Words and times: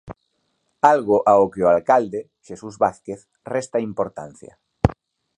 Algo 0.93 1.17
ao 1.31 1.43
que 1.51 1.61
o 1.65 1.71
alcalde, 1.75 2.21
Xesús 2.47 2.75
Vázquez, 2.83 3.19
resta 3.55 3.77
importancia. 3.89 4.53